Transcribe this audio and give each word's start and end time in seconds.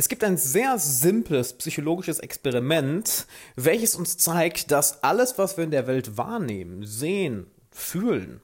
Es 0.00 0.08
gibt 0.08 0.22
ein 0.22 0.36
sehr 0.36 0.78
simples 0.78 1.54
psychologisches 1.54 2.20
Experiment, 2.20 3.26
welches 3.56 3.96
uns 3.96 4.16
zeigt, 4.16 4.70
dass 4.70 5.02
alles, 5.02 5.38
was 5.38 5.56
wir 5.56 5.64
in 5.64 5.72
der 5.72 5.88
Welt 5.88 6.16
wahrnehmen, 6.16 6.86
sehen, 6.86 7.48
fühlen, 7.72 8.40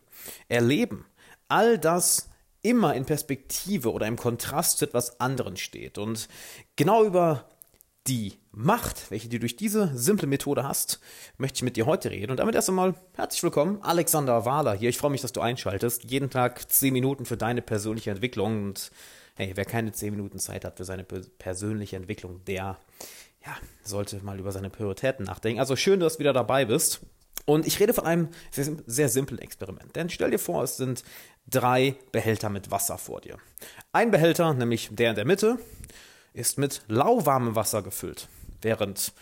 erleben, 0.48 1.06
all 1.46 1.78
das 1.78 2.28
immer 2.62 2.96
in 2.96 3.04
Perspektive 3.04 3.92
oder 3.92 4.08
im 4.08 4.16
Kontrast 4.16 4.78
zu 4.78 4.86
etwas 4.86 5.20
anderem 5.20 5.54
steht. 5.56 5.96
Und 5.96 6.26
genau 6.74 7.04
über 7.04 7.48
die 8.08 8.32
Macht, 8.50 9.12
welche 9.12 9.28
du 9.28 9.38
durch 9.38 9.54
diese 9.54 9.92
simple 9.94 10.26
Methode 10.26 10.64
hast, 10.64 10.98
möchte 11.38 11.58
ich 11.58 11.62
mit 11.62 11.76
dir 11.76 11.86
heute 11.86 12.10
reden. 12.10 12.32
Und 12.32 12.38
damit 12.38 12.56
erst 12.56 12.68
einmal 12.68 12.96
herzlich 13.12 13.44
willkommen, 13.44 13.80
Alexander 13.80 14.44
Wahler 14.44 14.74
hier. 14.74 14.88
Ich 14.88 14.98
freue 14.98 15.12
mich, 15.12 15.22
dass 15.22 15.32
du 15.32 15.40
einschaltest. 15.40 16.02
Jeden 16.10 16.30
Tag 16.30 16.68
10 16.68 16.92
Minuten 16.92 17.26
für 17.26 17.36
deine 17.36 17.62
persönliche 17.62 18.10
Entwicklung 18.10 18.64
und 18.64 18.90
hey, 19.34 19.52
wer 19.54 19.64
keine 19.64 19.92
10 19.92 20.10
Minuten 20.10 20.38
Zeit 20.38 20.64
hat 20.64 20.76
für 20.76 20.84
seine 20.84 21.04
persönliche 21.04 21.96
Entwicklung, 21.96 22.44
der 22.44 22.78
ja, 23.44 23.56
sollte 23.82 24.22
mal 24.24 24.38
über 24.38 24.52
seine 24.52 24.70
Prioritäten 24.70 25.26
nachdenken. 25.26 25.60
Also 25.60 25.76
schön, 25.76 26.00
dass 26.00 26.14
du 26.14 26.20
wieder 26.20 26.32
dabei 26.32 26.64
bist. 26.64 27.00
Und 27.46 27.66
ich 27.66 27.78
rede 27.78 27.92
von 27.92 28.06
einem 28.06 28.28
sehr, 28.50 28.76
sehr 28.86 29.08
simplen 29.08 29.38
Experiment. 29.38 29.94
Denn 29.96 30.08
stell 30.08 30.30
dir 30.30 30.38
vor, 30.38 30.62
es 30.62 30.78
sind 30.78 31.04
drei 31.46 31.96
Behälter 32.10 32.48
mit 32.48 32.70
Wasser 32.70 32.96
vor 32.96 33.20
dir. 33.20 33.36
Ein 33.92 34.10
Behälter, 34.10 34.54
nämlich 34.54 34.88
der 34.92 35.10
in 35.10 35.16
der 35.16 35.26
Mitte, 35.26 35.58
ist 36.32 36.56
mit 36.56 36.82
lauwarmem 36.88 37.54
Wasser 37.54 37.82
gefüllt, 37.82 38.28
während 38.62 39.12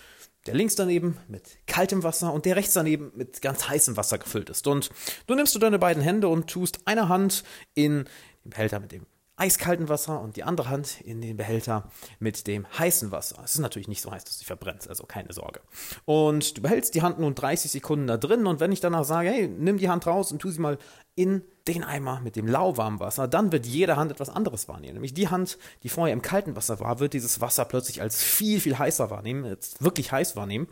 der 0.47 0.55
links 0.55 0.77
daneben 0.77 1.19
mit 1.29 1.59
kaltem 1.67 2.03
Wasser 2.03 2.33
und 2.33 2.47
der 2.47 2.57
rechts 2.57 2.75
daneben 2.75 3.13
mit 3.15 3.43
ganz 3.43 3.69
heißem 3.69 3.97
Wasser 3.97 4.19
gefüllt 4.19 4.51
ist. 4.51 4.67
Und 4.67 4.91
du 5.27 5.35
nimmst 5.35 5.55
du 5.55 5.59
deine 5.59 5.79
beiden 5.79 6.03
Hände 6.03 6.29
und 6.29 6.49
tust 6.49 6.81
eine 6.85 7.09
Hand 7.09 7.43
in 7.75 8.05
den 8.45 8.51
Behälter 8.51 8.81
mit 8.81 8.93
dem 8.93 9.07
eiskalten 9.43 9.89
Wasser 9.89 10.21
und 10.21 10.37
die 10.37 10.45
andere 10.45 10.71
Hand 10.71 11.01
in 11.01 11.21
den 11.21 11.37
Behälter 11.37 11.91
mit 12.21 12.47
dem 12.47 12.65
heißen 12.79 13.11
Wasser. 13.11 13.43
Es 13.45 13.55
ist 13.55 13.59
natürlich 13.59 13.89
nicht 13.89 14.01
so 14.01 14.13
heiß, 14.13 14.23
dass 14.23 14.39
sie 14.39 14.45
verbrennt, 14.45 14.89
also 14.89 15.05
keine 15.05 15.33
Sorge. 15.33 15.61
Und 16.05 16.57
du 16.57 16.63
behältst 16.63 16.95
die 16.95 17.03
Hand 17.03 17.19
nun 17.19 17.35
30 17.35 17.73
Sekunden 17.73 18.07
da 18.07 18.17
drin 18.17 18.47
und 18.47 18.61
wenn 18.61 18.71
ich 18.71 18.79
danach 18.79 19.05
sage, 19.05 19.31
hey, 19.31 19.49
nimm 19.49 19.79
die 19.79 19.89
Hand 19.89 20.07
raus 20.07 20.31
und 20.31 20.39
tu 20.39 20.51
sie 20.51 20.61
mal 20.61 20.79
in 21.17 21.43
den 21.67 21.83
Eimer 21.83 22.21
mit 22.21 22.37
dem 22.37 22.47
lauwarmen 22.47 23.01
Wasser, 23.01 23.27
dann 23.27 23.51
wird 23.51 23.67
jede 23.67 23.97
Hand 23.97 24.13
etwas 24.13 24.31
anderes 24.31 24.69
wahrnehmen. 24.69 24.95
Nämlich 24.95 25.13
die 25.13 25.29
Hand, 25.29 25.59
die 25.83 25.89
vorher 25.89 26.13
im 26.13 26.23
kalten 26.23 26.55
Wasser 26.55 26.79
war, 26.79 27.01
wird 27.01 27.13
dieses 27.13 27.41
Wasser 27.41 27.65
plötzlich 27.65 28.01
als 28.01 28.23
viel, 28.23 28.61
viel 28.61 28.79
heißer 28.79 29.11
wahrnehmen, 29.11 29.45
jetzt 29.45 29.83
wirklich 29.83 30.13
heiß 30.13 30.37
wahrnehmen 30.37 30.69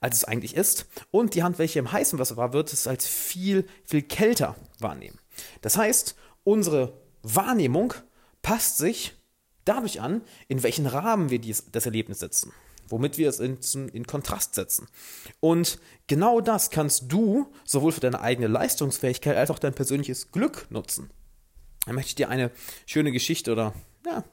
als 0.00 0.18
es 0.18 0.24
eigentlich 0.24 0.54
ist. 0.54 0.86
Und 1.10 1.34
die 1.34 1.42
Hand, 1.42 1.58
welche 1.58 1.80
im 1.80 1.90
heißen 1.90 2.20
Wasser 2.20 2.36
war, 2.36 2.52
wird 2.52 2.72
es 2.72 2.86
als 2.86 3.06
viel, 3.06 3.66
viel 3.84 4.02
kälter 4.02 4.54
wahrnehmen. 4.78 5.18
Das 5.60 5.76
heißt, 5.76 6.14
unsere 6.44 6.92
Wahrnehmung 7.22 7.94
passt 8.48 8.78
sich 8.78 9.12
dadurch 9.66 10.00
an, 10.00 10.22
in 10.48 10.62
welchen 10.62 10.86
Rahmen 10.86 11.28
wir 11.28 11.38
dies, 11.38 11.64
das 11.70 11.84
Erlebnis 11.84 12.20
setzen, 12.20 12.50
womit 12.88 13.18
wir 13.18 13.28
es 13.28 13.40
in, 13.40 13.58
in 13.88 14.06
Kontrast 14.06 14.54
setzen. 14.54 14.86
Und 15.38 15.78
genau 16.06 16.40
das 16.40 16.70
kannst 16.70 17.12
du 17.12 17.52
sowohl 17.66 17.92
für 17.92 18.00
deine 18.00 18.22
eigene 18.22 18.46
Leistungsfähigkeit 18.46 19.36
als 19.36 19.50
auch 19.50 19.58
dein 19.58 19.74
persönliches 19.74 20.32
Glück 20.32 20.66
nutzen. 20.70 21.10
Da 21.84 21.92
möchte 21.92 22.08
ich 22.08 22.14
dir 22.14 22.30
eine 22.30 22.50
schöne 22.86 23.12
Geschichte 23.12 23.52
oder 23.52 23.74
ja, 24.06 24.24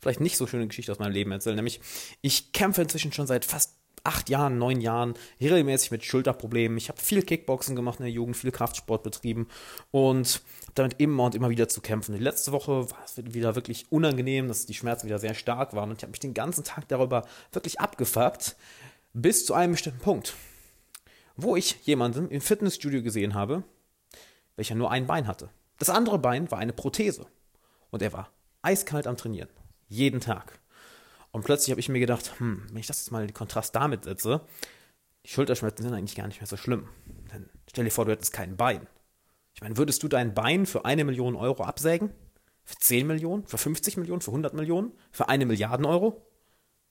vielleicht 0.00 0.20
nicht 0.20 0.38
so 0.38 0.46
schöne 0.46 0.66
Geschichte 0.66 0.90
aus 0.90 0.98
meinem 0.98 1.12
Leben 1.12 1.30
erzählen. 1.30 1.56
Nämlich, 1.56 1.82
ich 2.22 2.52
kämpfe 2.52 2.80
inzwischen 2.80 3.12
schon 3.12 3.26
seit 3.26 3.44
fast 3.44 3.77
acht 4.04 4.28
Jahren, 4.28 4.58
neun 4.58 4.80
Jahren 4.80 5.14
regelmäßig 5.40 5.90
mit 5.90 6.04
Schulterproblemen. 6.04 6.78
Ich 6.78 6.88
habe 6.88 7.00
viel 7.00 7.22
Kickboxen 7.22 7.76
gemacht 7.76 7.98
in 8.00 8.04
der 8.04 8.12
Jugend, 8.12 8.36
viel 8.36 8.50
Kraftsport 8.50 9.02
betrieben 9.02 9.48
und 9.90 10.42
damit 10.74 11.00
immer 11.00 11.24
und 11.24 11.34
immer 11.34 11.50
wieder 11.50 11.68
zu 11.68 11.80
kämpfen. 11.80 12.14
Die 12.14 12.22
letzte 12.22 12.52
Woche 12.52 12.90
war 12.90 13.04
es 13.04 13.16
wieder 13.16 13.54
wirklich 13.54 13.86
unangenehm, 13.90 14.48
dass 14.48 14.66
die 14.66 14.74
Schmerzen 14.74 15.06
wieder 15.06 15.18
sehr 15.18 15.34
stark 15.34 15.74
waren 15.74 15.90
und 15.90 15.96
ich 15.96 16.02
habe 16.02 16.10
mich 16.10 16.20
den 16.20 16.34
ganzen 16.34 16.64
Tag 16.64 16.88
darüber 16.88 17.26
wirklich 17.52 17.80
abgefuckt, 17.80 18.56
bis 19.12 19.46
zu 19.46 19.54
einem 19.54 19.72
bestimmten 19.72 20.00
Punkt, 20.00 20.34
wo 21.36 21.56
ich 21.56 21.76
jemanden 21.84 22.28
im 22.30 22.40
Fitnessstudio 22.40 23.02
gesehen 23.02 23.34
habe, 23.34 23.62
welcher 24.56 24.74
nur 24.74 24.90
ein 24.90 25.06
Bein 25.06 25.26
hatte. 25.26 25.50
Das 25.78 25.90
andere 25.90 26.18
Bein 26.18 26.50
war 26.50 26.58
eine 26.58 26.72
Prothese 26.72 27.26
und 27.90 28.02
er 28.02 28.12
war 28.12 28.30
eiskalt 28.62 29.06
am 29.06 29.16
Trainieren. 29.16 29.48
Jeden 29.88 30.20
Tag. 30.20 30.58
Und 31.30 31.44
plötzlich 31.44 31.70
habe 31.70 31.80
ich 31.80 31.88
mir 31.88 32.00
gedacht, 32.00 32.38
hm, 32.38 32.64
wenn 32.70 32.78
ich 32.78 32.86
das 32.86 32.98
jetzt 32.98 33.10
mal 33.10 33.24
in 33.24 33.34
Kontrast 33.34 33.74
damit 33.74 34.04
setze, 34.04 34.42
die 35.24 35.30
Schulterschmerzen 35.30 35.82
sind 35.82 35.94
eigentlich 35.94 36.16
gar 36.16 36.26
nicht 36.26 36.40
mehr 36.40 36.46
so 36.46 36.56
schlimm. 36.56 36.88
Denn 37.32 37.50
stell 37.68 37.84
dir 37.84 37.90
vor, 37.90 38.04
du 38.04 38.12
hättest 38.12 38.32
kein 38.32 38.56
Bein. 38.56 38.86
Ich 39.54 39.60
meine, 39.60 39.76
würdest 39.76 40.02
du 40.02 40.08
dein 40.08 40.34
Bein 40.34 40.66
für 40.66 40.84
eine 40.84 41.04
Million 41.04 41.36
Euro 41.36 41.64
absägen? 41.64 42.10
Für 42.64 42.76
10 42.76 43.06
Millionen? 43.06 43.46
Für 43.46 43.58
50 43.58 43.96
Millionen? 43.96 44.20
Für 44.20 44.30
100 44.30 44.54
Millionen? 44.54 44.92
Für 45.10 45.28
eine 45.28 45.46
Milliarde 45.46 45.86
Euro? 45.86 46.26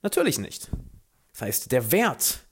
Natürlich 0.01 0.37
nicht. 0.37 0.69
Das 1.31 1.41
heißt, 1.41 1.71
der 1.71 1.91
Wert, 1.91 2.45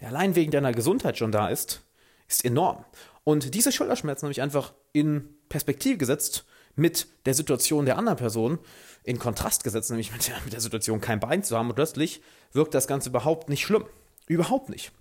der 0.00 0.08
allein 0.08 0.34
wegen 0.34 0.50
deiner 0.50 0.72
Gesundheit 0.72 1.18
schon 1.18 1.32
da 1.32 1.48
ist, 1.48 1.82
ist 2.28 2.44
enorm. 2.44 2.84
Und 3.24 3.54
diese 3.54 3.72
Schulterschmerzen 3.72 4.26
habe 4.26 4.32
ich 4.32 4.42
einfach 4.42 4.74
in 4.92 5.34
Perspektive 5.48 5.98
gesetzt 5.98 6.46
mit 6.78 7.06
der 7.26 7.34
Situation 7.34 7.84
der 7.84 7.98
anderen 7.98 8.18
Person 8.18 8.58
in 9.04 9.18
Kontrast 9.18 9.64
gesetzt, 9.64 9.90
nämlich 9.90 10.12
mit 10.12 10.28
der, 10.28 10.36
mit 10.44 10.52
der 10.52 10.60
Situation 10.60 11.00
kein 11.00 11.20
Bein 11.20 11.42
zu 11.42 11.56
haben 11.56 11.68
und 11.68 11.74
plötzlich 11.74 12.22
wirkt 12.52 12.74
das 12.74 12.86
Ganze 12.86 13.08
überhaupt 13.08 13.48
nicht 13.48 13.62
schlimm. 13.62 13.84
Überhaupt 14.26 14.68
nicht. 14.68 14.92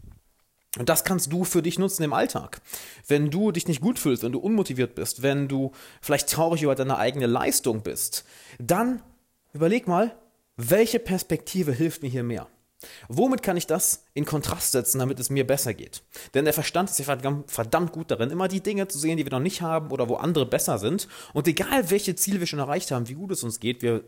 Und 0.78 0.90
das 0.90 1.04
kannst 1.04 1.32
du 1.34 1.44
für 1.44 1.62
dich 1.62 1.80
nutzen 1.80 2.04
im 2.04 2.14
Alltag. 2.14 2.62
Wenn 3.08 3.32
du 3.32 3.52
dich 3.52 3.68
nicht 3.68 3.82
gut 3.82 4.00
fühlst, 4.00 4.24
wenn 4.24 4.32
du 4.32 4.40
unmotiviert 4.40 4.96
bist, 4.96 5.24
wenn 5.24 5.48
du 5.48 5.72
vielleicht 6.02 6.30
traurig 6.30 6.64
über 6.64 6.76
deine 6.76 6.98
eigene 6.98 7.26
Leistung 7.26 7.82
bist, 7.82 8.26
dann 8.60 9.02
überleg 9.54 9.88
mal, 9.88 10.16
welche 10.56 11.00
Perspektive 11.00 11.72
hilft 11.72 12.04
mir 12.04 12.10
hier 12.10 12.24
mehr? 12.24 12.48
Womit 13.08 13.42
kann 13.42 13.58
ich 13.58 13.66
das 13.66 14.06
in 14.14 14.26
Kontrast 14.26 14.72
setzen, 14.72 15.00
damit 15.00 15.20
es 15.20 15.30
mir 15.30 15.48
besser 15.48 15.74
geht? 15.74 16.04
Denn 16.34 16.46
der 16.46 16.54
Verstand 16.54 16.90
ist 16.90 17.00
ja 17.00 17.18
verdammt 17.48 17.92
gut 17.92 18.12
darin, 18.12 18.30
immer 18.30 18.48
die 18.48 18.62
Dinge 18.62 18.88
zu 18.88 19.00
sehen, 19.00 19.18
die 19.18 19.26
wir 19.26 19.32
noch 19.32 19.40
nicht 19.40 19.62
haben 19.62 19.92
oder 19.92 20.08
wo 20.10 20.16
andere 20.16 20.46
besser 20.46 20.78
sind. 20.78 21.08
Und 21.34 21.48
egal, 21.48 21.90
welche 21.90 22.16
Ziele 22.16 22.40
wir 22.40 22.48
schon 22.48 22.60
erreicht 22.60 22.92
haben, 22.92 23.10
wie 23.10 23.16
gut 23.16 23.32
es 23.32 23.44
uns 23.44 23.60
geht, 23.60 23.82
wir 23.82 24.04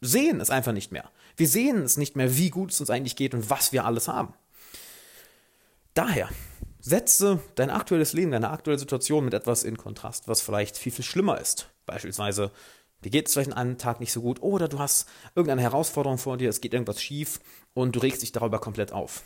sehen 0.00 0.40
es 0.40 0.50
einfach 0.50 0.72
nicht 0.72 0.90
mehr. 0.90 1.10
Wir 1.36 1.48
sehen 1.48 1.82
es 1.82 1.96
nicht 1.96 2.16
mehr, 2.16 2.36
wie 2.36 2.50
gut 2.50 2.72
es 2.72 2.80
uns 2.80 2.90
eigentlich 2.90 3.16
geht 3.16 3.34
und 3.34 3.50
was 3.50 3.72
wir 3.72 3.84
alles 3.84 4.08
haben. 4.08 4.34
Daher, 5.94 6.28
setze 6.80 7.40
dein 7.54 7.70
aktuelles 7.70 8.12
Leben, 8.12 8.30
deine 8.30 8.50
aktuelle 8.50 8.78
Situation 8.78 9.24
mit 9.24 9.34
etwas 9.34 9.64
in 9.64 9.76
Kontrast, 9.76 10.28
was 10.28 10.40
vielleicht 10.40 10.76
viel, 10.76 10.92
viel 10.92 11.04
schlimmer 11.04 11.40
ist. 11.40 11.68
Beispielsweise 11.86 12.50
Dir 13.04 13.10
geht 13.10 13.28
es 13.28 13.32
vielleicht 13.32 13.52
an 13.52 13.58
einem 13.58 13.78
Tag 13.78 14.00
nicht 14.00 14.12
so 14.12 14.22
gut 14.22 14.42
oder 14.42 14.68
du 14.68 14.78
hast 14.78 15.08
irgendeine 15.34 15.62
Herausforderung 15.62 16.18
vor 16.18 16.36
dir, 16.36 16.48
es 16.48 16.60
geht 16.60 16.72
irgendwas 16.72 17.00
schief 17.00 17.40
und 17.74 17.94
du 17.94 18.00
regst 18.00 18.22
dich 18.22 18.32
darüber 18.32 18.58
komplett 18.58 18.92
auf. 18.92 19.22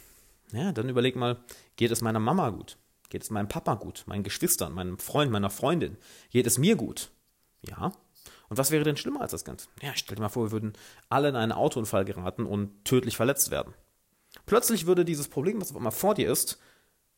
Ja, 0.52 0.72
dann 0.72 0.88
überleg 0.88 1.16
mal, 1.16 1.42
geht 1.76 1.90
es 1.90 2.02
meiner 2.02 2.20
Mama 2.20 2.50
gut? 2.50 2.76
Geht 3.08 3.22
es 3.22 3.30
meinem 3.30 3.48
Papa 3.48 3.74
gut? 3.74 4.04
Meinen 4.06 4.24
Geschwistern, 4.24 4.72
meinem 4.72 4.98
Freund, 4.98 5.30
meiner 5.30 5.50
Freundin? 5.50 5.96
Geht 6.30 6.46
es 6.46 6.58
mir 6.58 6.76
gut? 6.76 7.10
Ja. 7.62 7.92
Und 8.48 8.58
was 8.58 8.70
wäre 8.70 8.84
denn 8.84 8.98
schlimmer 8.98 9.22
als 9.22 9.32
das 9.32 9.44
Ganze? 9.44 9.68
Ja, 9.80 9.92
stell 9.94 10.16
dir 10.16 10.22
mal 10.22 10.28
vor, 10.28 10.44
wir 10.44 10.52
würden 10.52 10.74
alle 11.08 11.30
in 11.30 11.36
einen 11.36 11.52
Autounfall 11.52 12.04
geraten 12.04 12.44
und 12.44 12.84
tödlich 12.84 13.16
verletzt 13.16 13.50
werden. 13.50 13.72
Plötzlich 14.44 14.86
würde 14.86 15.04
dieses 15.04 15.28
Problem, 15.28 15.60
was 15.60 15.70
auf 15.70 15.76
einmal 15.76 15.92
vor 15.92 16.14
dir 16.14 16.30
ist, 16.30 16.58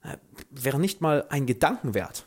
äh, 0.03 0.17
wäre 0.51 0.79
nicht 0.79 1.01
mal 1.01 1.27
ein 1.31 1.47
Gedanken 1.47 1.95
wert. 1.95 2.27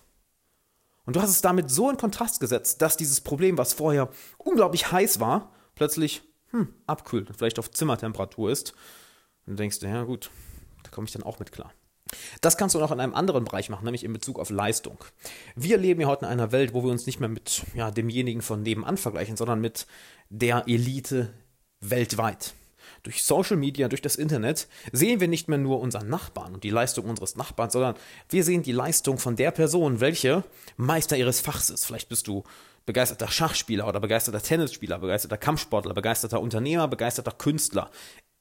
Und 1.07 1.15
du 1.15 1.21
hast 1.21 1.29
es 1.29 1.41
damit 1.41 1.71
so 1.71 1.89
in 1.89 1.95
Kontrast 1.95 2.41
gesetzt, 2.41 2.81
dass 2.81 2.97
dieses 2.97 3.21
Problem, 3.21 3.57
was 3.57 3.71
vorher 3.71 4.09
unglaublich 4.37 4.91
heiß 4.91 5.21
war, 5.21 5.53
plötzlich 5.73 6.21
hm, 6.49 6.67
abkühlt 6.85 7.29
und 7.29 7.37
vielleicht 7.37 7.59
auf 7.59 7.71
Zimmertemperatur 7.71 8.51
ist. 8.51 8.73
Und 9.45 9.53
du 9.53 9.55
denkst, 9.55 9.81
ja 9.81 10.03
gut, 10.03 10.29
da 10.83 10.91
komme 10.91 11.07
ich 11.07 11.13
dann 11.13 11.23
auch 11.23 11.39
mit 11.39 11.53
klar. 11.53 11.71
Das 12.41 12.57
kannst 12.57 12.75
du 12.75 12.81
auch 12.81 12.91
in 12.91 12.99
einem 12.99 13.15
anderen 13.15 13.45
Bereich 13.45 13.69
machen, 13.69 13.85
nämlich 13.85 14.03
in 14.03 14.11
Bezug 14.11 14.37
auf 14.37 14.49
Leistung. 14.49 14.97
Wir 15.55 15.77
leben 15.77 16.01
ja 16.01 16.07
heute 16.07 16.25
in 16.25 16.31
einer 16.31 16.51
Welt, 16.51 16.73
wo 16.73 16.83
wir 16.83 16.91
uns 16.91 17.05
nicht 17.05 17.21
mehr 17.21 17.29
mit 17.29 17.63
ja, 17.73 17.89
demjenigen 17.89 18.41
von 18.41 18.61
nebenan 18.61 18.97
vergleichen, 18.97 19.37
sondern 19.37 19.61
mit 19.61 19.87
der 20.29 20.67
Elite 20.67 21.33
weltweit. 21.79 22.53
Durch 23.07 23.23
Social 23.23 23.55
Media, 23.55 23.87
durch 23.87 24.01
das 24.01 24.17
Internet 24.17 24.67
sehen 24.91 25.21
wir 25.21 25.29
nicht 25.29 25.47
mehr 25.47 25.57
nur 25.57 25.79
unseren 25.79 26.09
Nachbarn 26.09 26.53
und 26.53 26.65
die 26.65 26.69
Leistung 26.69 27.05
unseres 27.05 27.37
Nachbarn, 27.37 27.69
sondern 27.69 27.95
wir 28.27 28.43
sehen 28.43 28.63
die 28.63 28.73
Leistung 28.73 29.17
von 29.17 29.37
der 29.37 29.51
Person, 29.51 30.01
welche 30.01 30.43
Meister 30.75 31.15
ihres 31.15 31.39
Fachs 31.39 31.69
ist. 31.69 31.85
Vielleicht 31.85 32.09
bist 32.09 32.27
du 32.27 32.43
begeisterter 32.85 33.29
Schachspieler 33.29 33.87
oder 33.87 34.01
begeisterter 34.01 34.41
Tennisspieler, 34.41 34.99
begeisterter 34.99 35.37
Kampfsportler, 35.37 35.93
begeisterter 35.93 36.41
Unternehmer, 36.41 36.89
begeisterter 36.89 37.31
Künstler. 37.31 37.89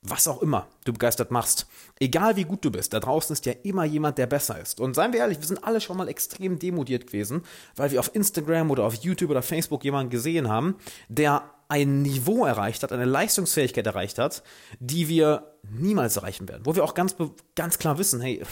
Was 0.09 0.29
auch 0.29 0.43
immer 0.43 0.69
du 0.85 0.93
begeistert 0.93 1.31
machst. 1.31 1.67
Egal 1.99 2.37
wie 2.37 2.45
gut 2.45 2.65
du 2.65 2.71
bist, 2.71 2.93
da 2.93 3.01
draußen 3.01 3.33
ist 3.33 3.45
ja 3.47 3.55
immer 3.65 3.85
jemand, 3.85 4.19
der 4.19 4.27
besser 4.27 4.61
ist. 4.61 4.81
Und 4.81 4.95
seien 4.95 5.13
wir 5.13 5.21
ehrlich, 5.21 5.41
wir 5.41 5.47
sind 5.47 5.65
alle 5.65 5.81
schon 5.81 5.97
mal 5.97 6.09
extrem 6.09 6.59
demodiert 6.59 7.07
gewesen, 7.07 7.43
weil 7.75 7.91
wir 7.91 8.01
auf 8.01 8.15
Instagram 8.15 8.71
oder 8.71 8.85
auf 8.85 8.95
YouTube 8.95 9.31
oder 9.31 9.43
Facebook 9.43 9.83
jemanden 9.85 10.11
gesehen 10.11 10.49
haben, 10.49 10.77
der 11.09 11.43
ein 11.69 12.03
Niveau 12.03 12.45
erreicht 12.47 12.83
hat, 12.83 12.93
eine 12.93 13.05
Leistungsfähigkeit 13.05 13.87
erreicht 13.87 14.19
hat, 14.19 14.43
die 14.79 15.09
wir 15.09 15.57
niemals 15.63 16.17
erreichen 16.17 16.49
werden. 16.49 16.63
Wo 16.65 16.77
wir 16.77 16.85
auch 16.85 16.95
ganz, 16.95 17.17
ganz 17.57 17.79
klar 17.79 17.99
wissen, 17.99 18.21
hey, 18.21 18.43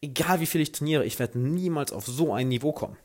egal 0.00 0.40
wie 0.40 0.46
viel 0.46 0.62
ich 0.62 0.72
trainiere, 0.72 1.04
ich 1.04 1.18
werde 1.18 1.38
niemals 1.38 1.92
auf 1.92 2.06
so 2.06 2.32
ein 2.32 2.48
Niveau 2.48 2.72
kommen. 2.72 2.96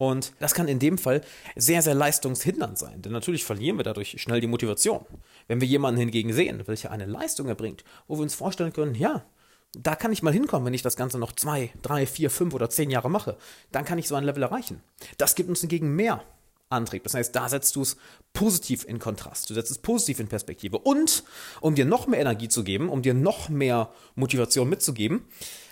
Und 0.00 0.32
das 0.38 0.54
kann 0.54 0.66
in 0.66 0.78
dem 0.78 0.96
Fall 0.96 1.20
sehr, 1.56 1.82
sehr 1.82 1.92
leistungshindernd 1.92 2.78
sein, 2.78 3.02
denn 3.02 3.12
natürlich 3.12 3.44
verlieren 3.44 3.76
wir 3.76 3.84
dadurch 3.84 4.16
schnell 4.18 4.40
die 4.40 4.46
Motivation. 4.46 5.04
Wenn 5.46 5.60
wir 5.60 5.68
jemanden 5.68 6.00
hingegen 6.00 6.32
sehen, 6.32 6.62
welcher 6.64 6.90
eine 6.90 7.04
Leistung 7.04 7.48
erbringt, 7.48 7.84
wo 8.08 8.16
wir 8.16 8.22
uns 8.22 8.34
vorstellen 8.34 8.72
können, 8.72 8.94
ja, 8.94 9.26
da 9.74 9.96
kann 9.96 10.10
ich 10.10 10.22
mal 10.22 10.32
hinkommen, 10.32 10.64
wenn 10.64 10.72
ich 10.72 10.80
das 10.80 10.96
Ganze 10.96 11.18
noch 11.18 11.32
zwei, 11.32 11.70
drei, 11.82 12.06
vier, 12.06 12.30
fünf 12.30 12.54
oder 12.54 12.70
zehn 12.70 12.88
Jahre 12.88 13.10
mache. 13.10 13.36
Dann 13.72 13.84
kann 13.84 13.98
ich 13.98 14.08
so 14.08 14.14
ein 14.14 14.24
Level 14.24 14.42
erreichen. 14.42 14.82
Das 15.18 15.34
gibt 15.34 15.50
uns 15.50 15.60
hingegen 15.60 15.94
mehr 15.94 16.24
Antrieb. 16.70 17.02
Das 17.02 17.12
heißt, 17.12 17.36
da 17.36 17.50
setzt 17.50 17.76
du 17.76 17.82
es 17.82 17.98
positiv 18.32 18.86
in 18.86 19.00
Kontrast. 19.00 19.50
Du 19.50 19.54
setzt 19.54 19.70
es 19.70 19.78
positiv 19.78 20.18
in 20.18 20.28
Perspektive. 20.28 20.78
Und 20.78 21.24
um 21.60 21.74
dir 21.74 21.84
noch 21.84 22.06
mehr 22.06 22.20
Energie 22.20 22.48
zu 22.48 22.64
geben, 22.64 22.88
um 22.88 23.02
dir 23.02 23.12
noch 23.12 23.50
mehr 23.50 23.92
Motivation 24.14 24.70
mitzugeben, 24.70 25.26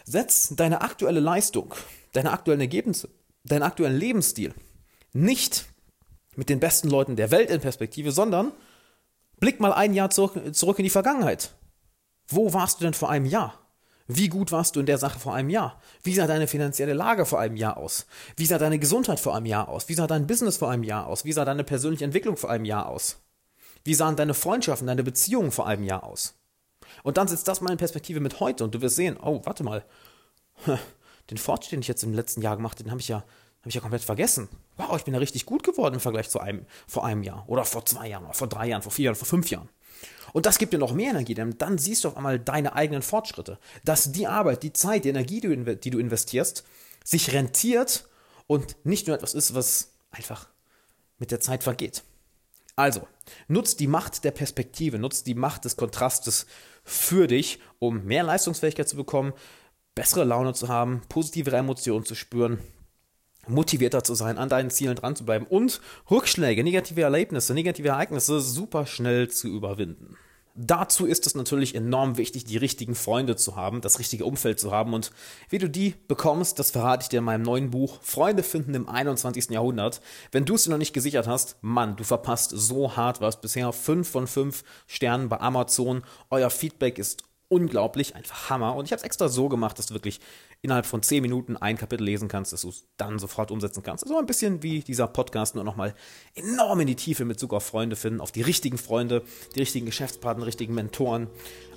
setz 0.04 0.50
deine 0.54 0.82
aktuelle 0.82 1.20
Leistung, 1.20 1.74
deine 2.12 2.32
aktuellen 2.32 2.60
Ergebnisse, 2.60 3.08
deinen 3.48 3.62
aktuellen 3.62 3.96
Lebensstil 3.96 4.54
nicht 5.12 5.66
mit 6.36 6.48
den 6.48 6.60
besten 6.60 6.88
Leuten 6.88 7.16
der 7.16 7.30
Welt 7.30 7.50
in 7.50 7.60
Perspektive, 7.60 8.12
sondern 8.12 8.52
blick 9.40 9.60
mal 9.60 9.72
ein 9.72 9.94
Jahr 9.94 10.10
zurück, 10.10 10.54
zurück 10.54 10.78
in 10.78 10.84
die 10.84 10.90
Vergangenheit. 10.90 11.54
Wo 12.28 12.52
warst 12.52 12.80
du 12.80 12.84
denn 12.84 12.94
vor 12.94 13.10
einem 13.10 13.26
Jahr? 13.26 13.58
Wie 14.06 14.28
gut 14.28 14.52
warst 14.52 14.76
du 14.76 14.80
in 14.80 14.86
der 14.86 14.98
Sache 14.98 15.18
vor 15.18 15.34
einem 15.34 15.50
Jahr? 15.50 15.80
Wie 16.02 16.14
sah 16.14 16.26
deine 16.26 16.46
finanzielle 16.46 16.94
Lage 16.94 17.26
vor 17.26 17.40
einem 17.40 17.56
Jahr 17.56 17.76
aus? 17.76 18.06
Wie 18.36 18.46
sah 18.46 18.56
deine 18.56 18.78
Gesundheit 18.78 19.20
vor 19.20 19.34
einem 19.34 19.46
Jahr 19.46 19.68
aus? 19.68 19.88
Wie 19.88 19.94
sah 19.94 20.06
dein 20.06 20.26
Business 20.26 20.56
vor 20.56 20.70
einem 20.70 20.84
Jahr 20.84 21.06
aus? 21.06 21.24
Wie 21.24 21.32
sah 21.32 21.44
deine 21.44 21.64
persönliche 21.64 22.04
Entwicklung 22.04 22.36
vor 22.36 22.50
einem 22.50 22.64
Jahr 22.64 22.86
aus? 22.86 23.18
Wie 23.84 23.94
sahen 23.94 24.16
deine 24.16 24.34
Freundschaften, 24.34 24.86
deine 24.86 25.02
Beziehungen 25.02 25.50
vor 25.50 25.66
einem 25.66 25.84
Jahr 25.84 26.04
aus? 26.04 26.34
Und 27.02 27.16
dann 27.16 27.28
setzt 27.28 27.48
das 27.48 27.60
mal 27.60 27.70
in 27.70 27.78
Perspektive 27.78 28.20
mit 28.20 28.40
heute 28.40 28.64
und 28.64 28.74
du 28.74 28.80
wirst 28.80 28.96
sehen, 28.96 29.18
oh, 29.20 29.40
warte 29.44 29.64
mal, 29.64 29.84
den 31.30 31.38
Fortschritt, 31.38 31.72
den 31.72 31.80
ich 31.80 31.88
jetzt 31.88 32.02
im 32.02 32.14
letzten 32.14 32.42
Jahr 32.42 32.56
gemacht 32.56 32.78
habe, 32.78 32.84
den 32.84 32.90
habe 32.90 33.00
ich 33.00 33.08
ja 33.08 33.24
habe 33.60 33.70
ich 33.70 33.74
ja 33.74 33.80
komplett 33.80 34.02
vergessen. 34.02 34.48
Wow, 34.76 34.96
ich 34.96 35.04
bin 35.04 35.14
ja 35.14 35.20
richtig 35.20 35.44
gut 35.44 35.64
geworden 35.64 35.94
im 35.94 36.00
Vergleich 36.00 36.30
zu 36.30 36.38
einem, 36.38 36.64
vor 36.86 37.04
einem 37.04 37.22
Jahr. 37.22 37.44
Oder 37.48 37.64
vor 37.64 37.84
zwei 37.84 38.08
Jahren, 38.08 38.24
oder 38.24 38.34
vor 38.34 38.46
drei 38.46 38.68
Jahren, 38.68 38.82
vor 38.82 38.92
vier 38.92 39.06
Jahren, 39.06 39.16
vor 39.16 39.26
fünf 39.26 39.50
Jahren. 39.50 39.68
Und 40.32 40.46
das 40.46 40.58
gibt 40.58 40.72
dir 40.72 40.78
noch 40.78 40.92
mehr 40.92 41.10
Energie, 41.10 41.34
denn 41.34 41.56
dann 41.58 41.78
siehst 41.78 42.04
du 42.04 42.08
auf 42.08 42.16
einmal 42.16 42.38
deine 42.38 42.74
eigenen 42.74 43.02
Fortschritte. 43.02 43.58
Dass 43.84 44.12
die 44.12 44.26
Arbeit, 44.26 44.62
die 44.62 44.72
Zeit, 44.72 45.04
die 45.04 45.08
Energie, 45.08 45.40
die 45.40 45.90
du 45.90 45.98
investierst, 45.98 46.64
sich 47.04 47.32
rentiert 47.32 48.08
und 48.46 48.76
nicht 48.84 49.06
nur 49.06 49.16
etwas 49.16 49.34
ist, 49.34 49.54
was 49.54 49.92
einfach 50.10 50.48
mit 51.18 51.30
der 51.30 51.40
Zeit 51.40 51.64
vergeht. 51.64 52.04
Also, 52.76 53.08
nutzt 53.48 53.80
die 53.80 53.88
Macht 53.88 54.22
der 54.22 54.30
Perspektive, 54.30 54.98
nutzt 54.98 55.26
die 55.26 55.34
Macht 55.34 55.64
des 55.64 55.76
Kontrastes 55.76 56.46
für 56.84 57.26
dich, 57.26 57.58
um 57.80 58.04
mehr 58.04 58.22
Leistungsfähigkeit 58.22 58.88
zu 58.88 58.96
bekommen, 58.96 59.32
bessere 59.98 60.22
Laune 60.22 60.54
zu 60.54 60.68
haben, 60.68 61.00
positivere 61.08 61.56
Emotionen 61.56 62.04
zu 62.04 62.14
spüren, 62.14 62.60
motivierter 63.48 64.04
zu 64.04 64.14
sein, 64.14 64.38
an 64.38 64.48
deinen 64.48 64.70
Zielen 64.70 64.94
dran 64.94 65.16
zu 65.16 65.24
bleiben 65.24 65.44
und 65.44 65.80
Rückschläge, 66.08 66.62
negative 66.62 67.02
Erlebnisse, 67.02 67.52
negative 67.52 67.88
Ereignisse 67.88 68.40
super 68.40 68.86
schnell 68.86 69.28
zu 69.28 69.48
überwinden. 69.48 70.16
Dazu 70.54 71.04
ist 71.04 71.26
es 71.26 71.34
natürlich 71.34 71.74
enorm 71.74 72.16
wichtig, 72.16 72.44
die 72.44 72.56
richtigen 72.56 72.94
Freunde 72.94 73.34
zu 73.34 73.56
haben, 73.56 73.80
das 73.80 73.98
richtige 73.98 74.24
Umfeld 74.24 74.60
zu 74.60 74.70
haben. 74.70 74.94
Und 74.94 75.10
wie 75.50 75.58
du 75.58 75.68
die 75.68 75.94
bekommst, 76.06 76.60
das 76.60 76.70
verrate 76.70 77.02
ich 77.02 77.08
dir 77.08 77.18
in 77.18 77.24
meinem 77.24 77.42
neuen 77.42 77.70
Buch 77.70 77.98
Freunde 78.02 78.44
finden 78.44 78.74
im 78.74 78.88
21. 78.88 79.50
Jahrhundert. 79.50 80.00
Wenn 80.30 80.44
du 80.44 80.54
es 80.54 80.64
dir 80.64 80.70
noch 80.70 80.78
nicht 80.78 80.94
gesichert 80.94 81.26
hast, 81.26 81.56
Mann, 81.60 81.96
du 81.96 82.04
verpasst 82.04 82.52
so 82.54 82.96
hart 82.96 83.20
was. 83.20 83.40
Bisher 83.40 83.72
5 83.72 84.08
von 84.08 84.26
5 84.26 84.64
Sternen 84.86 85.28
bei 85.28 85.40
Amazon. 85.40 86.02
Euer 86.30 86.50
Feedback 86.50 86.98
ist 86.98 87.27
unglaublich, 87.48 88.14
einfach 88.14 88.50
Hammer. 88.50 88.76
Und 88.76 88.84
ich 88.84 88.92
habe 88.92 88.98
es 88.98 89.04
extra 89.04 89.28
so 89.28 89.48
gemacht, 89.48 89.78
dass 89.78 89.86
du 89.86 89.94
wirklich 89.94 90.20
innerhalb 90.60 90.86
von 90.86 91.02
10 91.02 91.22
Minuten 91.22 91.56
ein 91.56 91.78
Kapitel 91.78 92.04
lesen 92.04 92.28
kannst, 92.28 92.52
dass 92.52 92.62
du 92.62 92.68
es 92.68 92.86
dann 92.96 93.18
sofort 93.18 93.50
umsetzen 93.50 93.82
kannst. 93.82 94.04
Also 94.04 94.18
ein 94.18 94.26
bisschen 94.26 94.62
wie 94.62 94.80
dieser 94.80 95.06
Podcast, 95.06 95.54
nur 95.54 95.64
nochmal 95.64 95.94
enorm 96.34 96.80
in 96.80 96.86
die 96.86 96.96
Tiefe 96.96 97.24
mit 97.24 97.36
Bezug 97.36 97.54
auf 97.54 97.64
Freunde 97.64 97.96
finden, 97.96 98.20
auf 98.20 98.32
die 98.32 98.42
richtigen 98.42 98.78
Freunde, 98.78 99.22
die 99.54 99.60
richtigen 99.60 99.86
Geschäftspartner, 99.86 100.46
richtigen 100.46 100.74
Mentoren. 100.74 101.28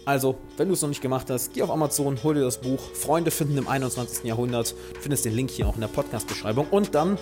Also, 0.05 0.39
wenn 0.57 0.67
du 0.67 0.73
es 0.73 0.81
noch 0.81 0.89
nicht 0.89 1.01
gemacht 1.01 1.29
hast, 1.29 1.53
geh 1.53 1.61
auf 1.61 1.69
Amazon, 1.69 2.21
hol 2.23 2.33
dir 2.33 2.41
das 2.41 2.59
Buch 2.59 2.81
Freunde 2.95 3.29
finden 3.29 3.57
im 3.57 3.67
21. 3.67 4.25
Jahrhundert. 4.25 4.71
Du 4.95 4.99
findest 4.99 5.25
den 5.25 5.35
Link 5.35 5.51
hier 5.51 5.67
auch 5.67 5.75
in 5.75 5.81
der 5.81 5.87
Podcast-Beschreibung. 5.89 6.67
Und 6.71 6.95
dann 6.95 7.19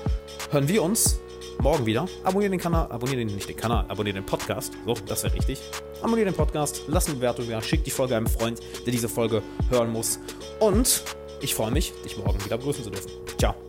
hören 0.51 0.69
wir 0.69 0.81
uns 0.81 1.19
morgen 1.61 1.85
wieder. 1.85 2.07
Abonniere 2.23 2.51
den 2.51 2.59
Kanal, 2.59 2.91
abonniere 2.91 3.25
den, 3.25 3.35
nicht 3.35 3.49
den 3.49 3.55
Kanal, 3.55 3.85
abonniere 3.87 4.15
den 4.15 4.25
Podcast. 4.25 4.73
So, 4.85 4.95
das 5.07 5.23
wäre 5.23 5.33
richtig. 5.35 5.59
Abonniere 6.01 6.25
den 6.29 6.35
Podcast, 6.35 6.83
lass 6.87 7.07
eine 7.07 7.15
Bewertung 7.15 7.49
da, 7.49 7.61
schick 7.61 7.83
die 7.83 7.91
Folge 7.91 8.15
einem 8.15 8.27
Freund, 8.27 8.59
der 8.85 8.91
diese 8.91 9.09
Folge 9.09 9.41
hören 9.69 9.91
muss. 9.91 10.19
Und 10.59 11.03
ich 11.41 11.55
freue 11.55 11.71
mich, 11.71 11.93
dich 12.03 12.17
morgen 12.17 12.43
wieder 12.43 12.57
begrüßen 12.57 12.83
zu 12.83 12.89
dürfen. 12.89 13.11
Ciao. 13.37 13.68